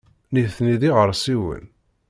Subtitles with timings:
[0.33, 1.65] Nitni d iɣersiwen.